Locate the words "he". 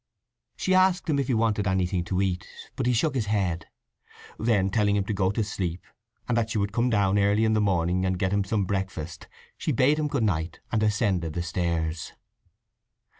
1.27-1.35, 2.87-2.93